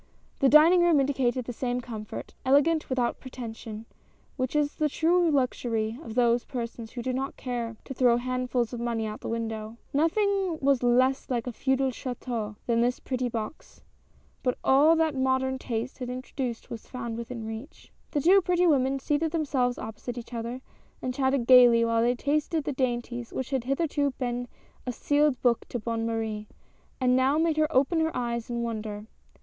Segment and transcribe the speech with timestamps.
[0.39, 3.85] The dining room indicated the same comfort— ele gant without pretension,
[4.35, 8.73] which is the true luxury of those persons who do not care to throw handfuls
[8.73, 9.77] of money out of the window.
[9.93, 13.83] Nothing was less like a feudal chS,teau than this pretty box,
[14.41, 17.91] but all that modern taste had introduced was found within reach.
[18.09, 20.61] The two pretty women seated themselves opposite each other,
[20.99, 24.47] and chatted gayly while they tasted the dainties which had hitherto been
[24.87, 26.47] a sealed book to Bonne Marie,
[26.99, 29.05] and now made her open her eyes in wonder.